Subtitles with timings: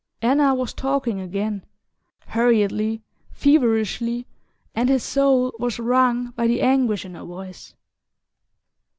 [0.23, 1.63] Anna was talking again,
[2.29, 4.25] hurriedly, feverishly,
[4.73, 7.75] and his soul was wrung by the anguish in her voice.